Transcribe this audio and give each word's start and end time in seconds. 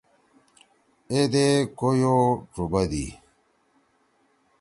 ے 1.13 1.21
دے 1.31 1.45
کویو 1.77 2.17
ڇُوبَدی۔ 2.53 3.05